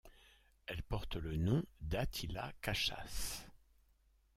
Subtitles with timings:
[0.65, 3.45] Elle porte le nom d'Attila Kaszás.